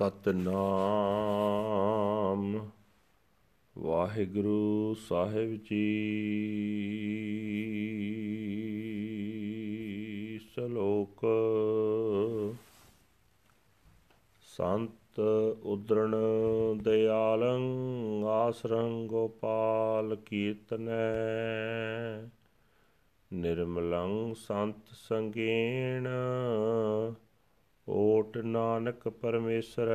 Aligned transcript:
ਸਤਨਾਮ। 0.00 2.70
ਵਾਹਿਗੁਰੂ 3.78 4.96
ਸਾਹਿਬ 5.08 5.54
ਜੀ। 5.54 6.00
ਸ਼ਲੋਕ। 10.54 11.26
ਸੰਤ 14.42 15.20
ਉਦਰਣ 15.62 16.14
ਦਿਆਲੰ 16.82 17.62
ਆਸਰੰ 18.26 19.06
ਗੋਪਾਲ 19.06 20.16
ਕੀਰਤਨੈ। 20.16 22.30
ਨਿਰਮਲੰ 23.32 24.34
ਸੰਤ 24.34 24.88
ਸੰਗੇਣ। 24.92 26.08
ਓਟ 27.90 28.36
ਨਾਨਕ 28.38 29.08
ਪਰਮੇਸ਼ਰੈ, 29.08 29.94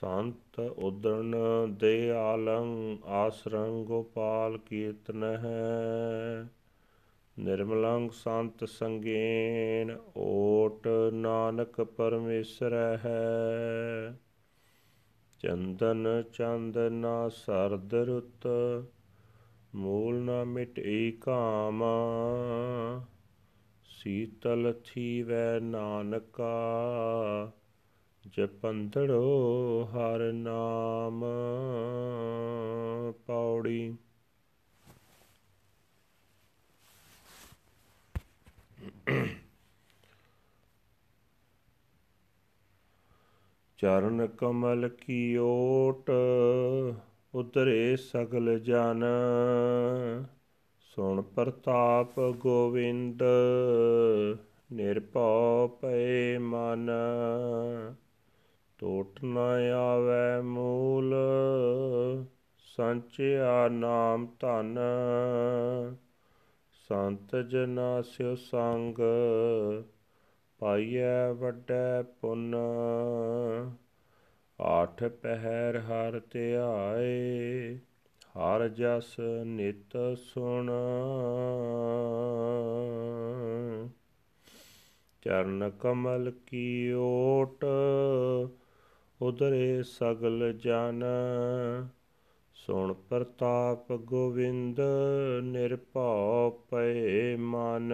ਸੰਤ 0.00 0.60
ਉਦਰਨ 0.60 1.34
ਦਿਆਲੰ 1.78 2.96
ਆਸਰੰ 3.04 3.84
ਗੋਪਾਲ 3.84 4.58
ਕੀਰਤਨ 4.58 5.24
ਹੈ 5.24 6.48
ਨਿਰਮਲੰ 7.38 8.08
ਸੰਤ 8.08 8.64
ਸੰਗੇਨ 8.64 9.96
ਓਟ 10.16 10.88
ਨਾਨਕ 11.12 11.80
ਪਰਮੇਸ਼ਰੈ 11.80 12.96
ਹੈ 12.96 14.16
ਚੰਦਨ 15.40 16.22
ਚੰਦ 16.32 16.78
ਨਾ 16.78 17.28
ਸਰਦ 17.28 17.94
ਰੁੱਤ, 17.94 18.46
ਮੂਲ 19.74 20.14
ਨਾ 20.14 20.44
ਮਿਟ 20.44 20.78
ਈ 20.78 21.10
ਕਾਮਾ 21.20 21.94
ਸੀਤਲ 23.96 24.72
ਥੀਵੈ 24.84 25.58
ਨਾਨਕਾ 25.60 26.52
ਜਪੰਦੜੋ 28.24 29.20
ਹਰ 29.94 30.32
ਨਾਮ 30.32 31.24
ਪੌੜੀ। 33.26 33.94
ਚਰਨ 43.78 44.26
ਕਮਲ 44.26 44.88
ਕੀ 44.88 45.36
ਓਟ 45.36 46.10
ਉਤਰੇ 47.34 47.96
ਸਗਲ 47.96 48.58
ਜਨ। 48.58 49.04
ਸੁਣ 50.96 51.22
ਪ੍ਰਤਾਪ 51.22 52.20
ਗੋਵਿੰਦ, 52.20 53.22
ਨਿਰਭਉ 54.72 55.68
ਪਏ 55.68 56.38
ਮਨ। 56.38 56.90
ਟੋਟ 58.78 59.24
ਨ 59.24 59.38
ਆਵੈ 59.76 60.40
ਮੂਲ, 60.40 61.14
ਸੰਚਿਆ 62.58 63.68
ਨਾਮ 63.68 64.26
ਧਨ। 64.40 64.78
ਸੰਤ 66.88 67.36
ਜਨਾ 67.36 68.02
ਸਿਉ 68.02 68.34
ਸੰਗ, 68.34 68.98
ਪਾਈਐ 70.58 71.32
ਵੱਡੈ 71.32 72.02
ਪੁੰਨ। 72.02 72.54
ਆਠ 74.60 75.04
ਪਹਿਰ 75.04 75.78
ਹਰ 75.78 76.20
ਧਿਆਏ 76.30 77.78
ਹਰ 78.36 78.68
ਜਸ 78.68 79.16
ਨਿਤ 79.44 79.96
ਸੁਣ। 80.18 80.70
ਚਰਨ 85.22 85.70
ਕਮਲ 85.80 86.32
ਕੀ 86.46 86.92
ਓਟ 86.92 87.64
ਉਦਰੇ 89.22 89.82
ਸਗਲ 89.82 90.52
ਜਨ। 90.52 91.04
ਸੁਣ 92.54 92.92
ਪ੍ਰਤਾਪ 92.92 93.92
ਗੋਵਿੰਦ, 93.92 94.80
ਨਿਰਭਉ 95.42 96.50
ਪਏ 96.70 97.36
ਮਨ। 97.36 97.92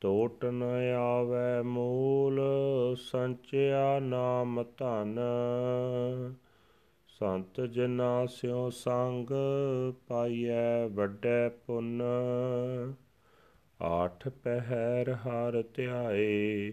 ਟੋਟ 0.00 0.44
ਨ 0.44 0.62
ਆਵੈ 0.98 1.62
ਮੂਲ, 1.62 2.40
ਸੰਚਿਆ 2.98 3.98
ਨਾਮ 3.98 4.64
ਧਨ। 4.76 5.18
ਸੰਤ 7.18 7.60
ਜਨਾ 7.60 8.26
ਸਿਉ 8.26 8.70
ਸੰਗ 8.70 9.30
ਪਾਈਐ 10.08 10.88
ਵੱਡੈ 10.88 11.48
ਪੁੰਨ। 11.48 12.02
ਆਠ 13.82 14.28
ਪਹਿਰ 14.28 15.12
ਹਰ 15.12 15.64
ਧਿਆਏ, 15.74 16.70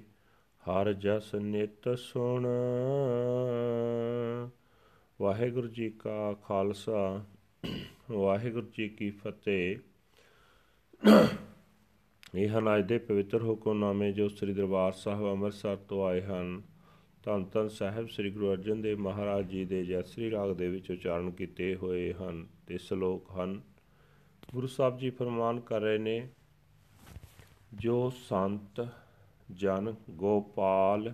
ਹਰ 0.64 0.94
ਜਸ 0.94 1.36
ਨਿਤ 1.36 2.00
ਸੁਣ। 2.00 2.48
ਵਾਹਿਗੁਰੂ 5.22 5.68
ਜੀ 5.68 5.90
ਕਾ 5.90 6.34
ਖਾਲਸਾ, 6.34 7.26
ਵਾਹਿਗੁਰੂ 8.12 8.68
ਜੀ 8.78 8.90
ਕੀ 8.90 9.10
ਫਤਿਹ। 9.10 9.78
ਇਹ 12.36 12.50
ਹਨ 12.50 12.78
ਅੱਜ 12.78 12.88
ਦੇ 12.88 12.98
ਪਵਿੱਤਰ 12.98 13.44
ਹੁਕਮਨਾਮੇ 13.44 14.12
ਜੋ 14.12 14.28
ਸ੍ਰੀ 14.28 14.54
ਦਰਬਾਰ 14.54 14.92
ਸਾਹਿਬ 14.92 15.32
ਅੰਮ੍ਰਿਤਸਰ 15.32 15.76
ਤੋਂ 15.76 16.06
ਆਏ 16.06 16.22
ਹਨ। 16.22 16.62
ਧੰਨ 17.24 17.44
ਧੰਨ 17.44 17.70
ਸਾਹਿਬ 17.70 18.08
ਸ੍ਰੀ 18.08 18.32
ਗੁਰੂ 18.32 18.52
ਅਰਜਨ 18.52 18.82
ਦੇਵ 18.82 19.00
ਮਹਾਰਾਜ 19.00 19.46
ਜੀ 19.46 19.66
ਦੇ 19.66 19.86
ਜੈਸਰੀ 19.86 20.32
ਰਾਗ 20.32 20.52
ਦੇ 20.52 20.68
ਵਿੱਚ 20.68 20.92
ਉਚਾਰਨ 20.92 21.32
ਕੀਤੇ 21.32 21.76
ਹੋਏ 21.76 22.14
ਹਨ। 22.14 22.48
ਤੇ 22.68 22.78
ਸ਼ਲੋਕ 22.78 23.32
ਹਨ, 23.32 23.62
ਗੁਰੂ 24.54 24.68
ਸਾਹਿਬ 24.68 24.98
ਜੀ 24.98 25.10
ਫਰਮਾਨ 25.10 25.60
ਕਰ 25.60 25.82
ਰਹੇ 25.82 25.98
ਨੇ, 25.98 26.30
ਜੋ 27.74 28.10
ਸੰਤ 28.10 28.88
ਜਨ 29.52 29.96
ਗੋਪਾਲ 30.10 31.14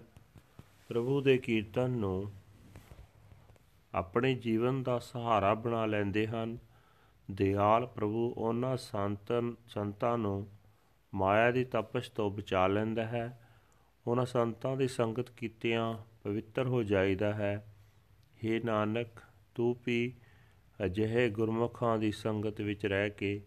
ਪ੍ਰਭੂ 0.87 1.21
ਦੇ 1.21 1.37
ਕੀਰਤਨ 1.37 1.89
ਨੂੰ 1.89 2.31
ਆਪਣੇ 3.93 4.35
ਜੀਵਨ 4.35 4.83
ਦਾ 4.83 4.99
ਸਹਾਰਾ 4.99 5.53
ਬਣਾ 5.53 5.85
ਲੈਂਦੇ 5.85 6.27
ਹਨ, 6.27 6.57
ਦਿਆਲ 7.31 7.85
ਪ੍ਰਭੂ 7.85 8.33
ਉਹਨਾਂ 8.37 8.77
ਸੰਤਨ 8.77 9.55
ਸੰਤਾਂ 9.67 10.17
ਨੂੰ 10.17 10.47
ਮਾਇਆ 11.15 11.51
ਦੀ 11.51 11.63
ਤਪਸ਼ 11.63 12.11
ਤੋਂ 12.11 12.31
ਬਚਾ 12.31 12.67
ਲੈਂਦਾ 12.67 13.05
ਹੈ। 13.05 13.48
ਉਹਨਾਂ 14.07 14.25
ਸੰਤਾਂ 14.25 14.77
ਦੀ 14.77 14.87
ਸੰਗਤ 14.87 15.29
ਕੀਤਿਆਂ 15.29 15.93
ਪਵਿੱਤਰ 16.23 16.67
ਹੋ 16.67 16.83
ਜਾਈਦਾ 16.83 17.33
ਹੈ। 17.33 17.75
हे 18.45 18.65
ਨਾਨਕ, 18.65 19.07
ਤੂੰ 19.55 19.77
ਵੀ 19.85 20.13
ਅਜਿਹੇ 20.85 21.29
ਗੁਰਮੁਖਾਂ 21.29 21.97
ਦੀ 21.97 22.11
ਸੰਗਤ 22.11 22.61
ਵਿੱਚ 22.61 22.85
ਰਹਿ 22.85 23.09
ਕੇ 23.09 23.41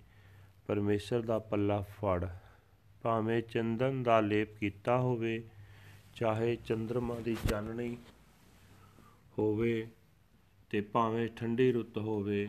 ਪਰਮੇਸ਼ਰ 0.67 1.21
ਦਾ 1.21 1.39
ਪੱਲਾ 1.39 1.81
ਫੜ। 1.81 2.29
ਭਾਵੇਂ 3.03 3.43
ਚੰਦਨ 3.43 4.03
ਦਾ 4.03 4.21
ਲੇਪ 4.21 4.59
ਕੀਤਾ 4.59 4.99
ਹੋਵੇ, 4.99 5.43
ਚਾਹੇ 6.15 6.57
ਚੰ드ਰਮਾ 6.57 7.15
ਦੀ 7.15 7.37
ਚਾਨਣੀ 7.51 7.97
ਹੋਵੇ 9.39 9.89
ਤੇ 10.71 10.81
ਭਾਵੇਂ 10.81 11.29
ਠੰਡੀ 11.29 11.73
ਰੁੱਤ 11.73 11.99
ਹੋਵੇ, 11.99 12.49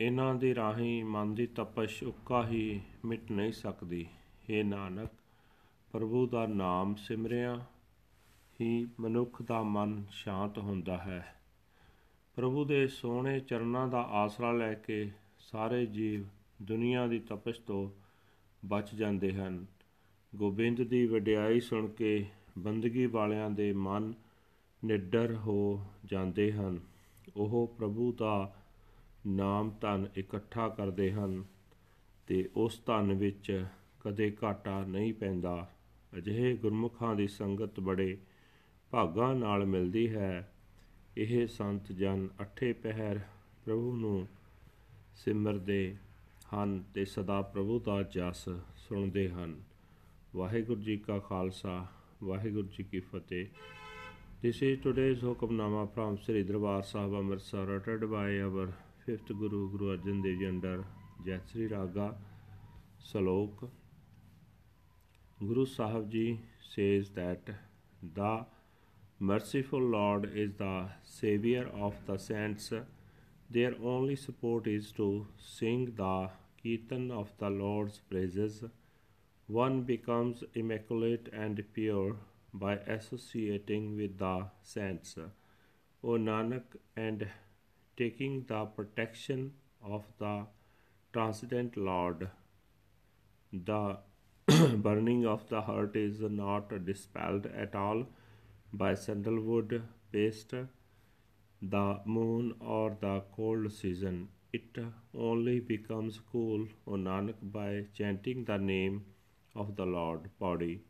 ਇਹਨਾਂ 0.00 0.34
ਦੇ 0.34 0.54
ਰਾਹੀਂ 0.54 1.04
ਮਨ 1.04 1.34
ਦੀ 1.34 1.46
ਤਪਸ਼ 1.46 2.02
ਉੱਕਾ 2.04 2.48
ਹੀ 2.48 2.80
ਮਿਟ 3.04 3.32
ਨਹੀਂ 3.32 3.52
ਸਕਦੀ। 3.52 4.06
ਏ 4.50 4.62
ਨਾਨਕ 4.62 5.10
ਪ੍ਰਭੂ 5.96 6.26
ਦਾ 6.26 6.46
ਨਾਮ 6.46 6.94
ਸਿਮਰਿਆ 6.94 7.64
ਹੀ 8.60 8.88
ਮਨੁੱਖ 9.00 9.42
ਦਾ 9.42 9.62
ਮਨ 9.62 10.04
ਸ਼ਾਂਤ 10.10 10.58
ਹੁੰਦਾ 10.58 10.98
ਹੈ। 10.98 11.34
ਪ੍ਰਭੂ 12.36 12.64
ਦੇ 12.64 12.86
ਸੋਹਣੇ 12.86 13.40
ਚਰਨਾਂ 13.40 13.88
ਦਾ 13.88 14.02
ਆਸਰਾ 14.02 14.52
ਲੈ 14.52 14.74
ਕੇ 14.74 15.10
ਸਾਰੇ 15.38 15.86
ਜੀਵ 15.86 16.24
ਦੁਨੀਆ 16.62 17.06
ਦੀ 17.06 17.18
ਤਪਸ਼ 17.18 17.60
ਤੋਂ 17.60 17.90
ਬਚ 18.64 18.94
ਜਾਂਦੇ 18.94 19.32
ਹਨ। 19.32 19.66
ਗੋਬਿੰਦ 20.36 20.82
ਦੀ 20.82 21.06
ਵਡਿਆਈ 21.06 21.60
ਸੁਣ 21.60 21.86
ਕੇ 21.86 22.26
ਬੰਦਗੀ 22.58 23.06
ਵਾਲਿਆਂ 23.06 23.50
ਦੇ 23.50 23.72
ਮਨ 23.72 24.14
ਨਿਡਰ 24.84 25.34
ਹੋ 25.34 25.86
ਜਾਂਦੇ 26.04 26.52
ਹਨ। 26.52 26.80
ਉਹ 27.36 27.74
ਪ੍ਰਭੂ 27.78 28.12
ਦਾ 28.12 28.56
ਨਾਮ 29.26 29.70
ਧਨ 29.80 30.06
ਇਕੱਠਾ 30.16 30.68
ਕਰਦੇ 30.68 31.12
ਹਨ 31.12 31.44
ਤੇ 32.26 32.50
ਉਸ 32.56 32.82
ਧਨ 32.86 33.12
ਵਿੱਚ 33.12 33.66
ਕਦੇ 34.00 34.36
ਘਾਟਾ 34.44 34.80
ਨਹੀਂ 34.80 35.14
ਪੈਂਦਾ। 35.14 35.70
ਅਜਿਹੇ 36.18 36.54
ਗੁਰਮੁਖਾਂ 36.56 37.14
ਦੀ 37.14 37.26
ਸੰਗਤ 37.28 37.80
ਬੜੇ 37.80 38.16
ਭਾਗਾਂ 38.92 39.34
ਨਾਲ 39.34 39.64
ਮਿਲਦੀ 39.66 40.08
ਹੈ 40.14 40.48
ਇਹ 41.16 41.46
ਸੰਤ 41.46 41.92
ਜਨ 41.92 42.28
ਅਠੇ 42.42 42.72
ਪਹਿਰ 42.72 43.20
ਪ੍ਰਭੂ 43.64 43.96
ਨੂੰ 43.96 44.26
ਸਿਮਰਦੇ 45.14 45.96
ਹਨ 46.54 46.82
ਤੇ 46.94 47.04
ਸਦਾ 47.04 47.40
ਪ੍ਰਭੂ 47.42 47.78
ਦਾ 47.80 48.02
ਜਸ 48.02 48.48
ਸੁਣਦੇ 48.78 49.28
ਹਨ 49.28 49.56
ਵਾਹਿਗੁਰੂ 50.36 50.80
ਜੀ 50.80 50.96
ਕਾ 50.96 51.18
ਖਾਲਸਾ 51.18 51.86
ਵਾਹਿਗੁਰੂ 52.22 52.68
ਜੀ 52.68 52.84
ਕੀ 52.84 53.00
ਫਤਿਹ 53.00 53.46
This 54.38 54.60
is 54.60 54.80
today's 54.80 55.22
Hukamnama 55.22 55.88
from 55.94 56.18
Sri 56.18 56.44
Darbar 56.44 56.82
Sahib 56.82 57.14
Amritsar 57.14 57.62
uttered 57.70 58.02
by 58.10 58.38
our 58.38 58.66
fifth 59.06 59.28
Guru 59.28 59.60
Guru 59.70 59.86
Arjan 59.92 60.22
Dev 60.22 60.38
Ji 60.38 60.46
under 60.46 60.84
Jatsri 61.24 61.70
Raga 61.70 62.14
Salok. 63.02 63.64
Guru 65.38 65.66
Sahib 65.66 66.10
Ji 66.10 66.40
says 66.66 67.10
that 67.10 67.50
the 68.02 68.46
merciful 69.18 69.82
Lord 69.82 70.24
is 70.34 70.52
the 70.56 70.88
savior 71.02 71.68
of 71.74 71.94
the 72.06 72.16
saints. 72.16 72.72
Their 73.50 73.74
only 73.82 74.16
support 74.16 74.66
is 74.66 74.92
to 74.92 75.26
sing 75.38 75.92
the 75.94 76.30
kirtan 76.62 77.10
of 77.10 77.34
the 77.36 77.50
Lord's 77.50 77.98
praises. 77.98 78.64
One 79.46 79.82
becomes 79.82 80.42
immaculate 80.54 81.28
and 81.34 81.62
pure 81.74 82.16
by 82.54 82.76
associating 82.96 83.94
with 83.94 84.16
the 84.16 84.46
saints. 84.62 85.18
O 86.02 86.08
Nanak, 86.08 86.80
and 86.96 87.28
taking 87.98 88.44
the 88.46 88.64
protection 88.64 89.52
of 89.84 90.06
the 90.18 90.46
transcendent 91.12 91.76
Lord, 91.76 92.30
the 93.52 93.98
burning 94.82 95.26
of 95.26 95.48
the 95.48 95.60
heart 95.60 95.96
is 95.96 96.20
not 96.20 96.72
dispelled 96.84 97.46
at 97.46 97.74
all 97.74 98.06
by 98.72 98.94
sandalwood 98.94 99.82
paste, 100.12 100.54
the 101.60 102.00
moon, 102.04 102.54
or 102.60 102.96
the 103.00 103.22
cold 103.34 103.72
season. 103.72 104.28
It 104.52 104.78
only 105.12 105.58
becomes 105.58 106.20
cool, 106.30 106.68
O 106.86 106.92
Nanak, 106.92 107.34
by 107.42 107.86
chanting 107.92 108.44
the 108.44 108.56
name 108.56 109.04
of 109.56 109.74
the 109.74 109.84
Lord 109.84 110.30
body. 110.38 110.84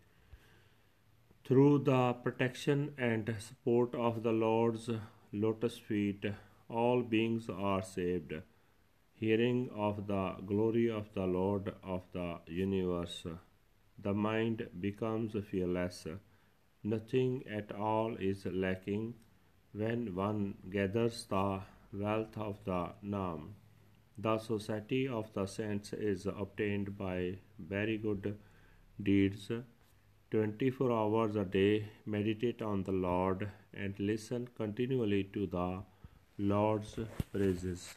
Through 1.47 1.85
the 1.85 2.13
protection 2.13 2.93
and 2.99 3.35
support 3.39 3.95
of 3.95 4.23
the 4.23 4.33
Lord's 4.33 4.91
lotus 5.33 5.79
feet, 5.79 6.27
all 6.69 7.03
beings 7.03 7.49
are 7.49 7.83
saved. 7.83 8.35
Hearing 9.19 9.71
of 9.75 10.07
the 10.07 10.37
glory 10.45 10.91
of 10.91 11.07
the 11.15 11.27
Lord 11.27 11.75
of 11.83 12.03
the 12.13 12.39
universe, 12.49 13.25
the 13.99 14.13
mind 14.13 14.69
becomes 14.79 15.35
fearless. 15.51 16.07
Nothing 16.85 17.43
at 17.49 17.73
all 17.73 18.17
is 18.17 18.45
lacking 18.45 19.15
when 19.73 20.15
one 20.15 20.55
gathers 20.69 21.25
the 21.31 21.61
wealth 21.95 22.37
of 22.37 22.63
the 22.65 22.93
Nam. 23.01 23.55
The 24.19 24.37
society 24.37 25.09
of 25.09 25.33
the 25.33 25.47
saints 25.47 25.95
is 25.95 26.27
obtained 26.27 26.99
by 26.99 27.39
very 27.59 27.97
good 27.97 28.39
deeds. 29.03 29.51
24 30.31 30.93
hours 30.93 31.37
a 31.37 31.45
day, 31.45 31.89
meditate 32.05 32.61
on 32.61 32.83
the 32.83 32.93
Lord 32.93 33.49
and 33.73 33.99
listen 33.99 34.49
continually 34.55 35.25
to 35.33 35.47
the 35.47 35.83
Lord's 36.39 36.99
praises. 37.33 37.97